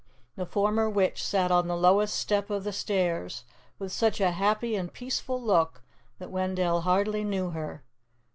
The 0.35 0.47
former 0.47 0.89
witch 0.89 1.23
sat 1.23 1.51
on 1.51 1.67
the 1.67 1.77
lowest 1.77 2.15
step 2.15 2.49
of 2.49 2.63
the 2.63 2.73
stairs, 2.73 3.43
with 3.77 3.91
such 3.91 4.19
a 4.19 4.31
happy 4.31 4.75
and 4.75 4.91
peaceful 4.91 5.39
look 5.39 5.83
that 6.17 6.31
Wendell 6.31 6.81
hardly 6.81 7.23
knew 7.23 7.51
her. 7.51 7.83